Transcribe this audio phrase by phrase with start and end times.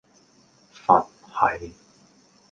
[0.73, 0.99] 佛
[1.45, 1.73] 系